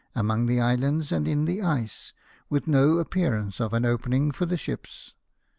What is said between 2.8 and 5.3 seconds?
appearance of an opening for the ships.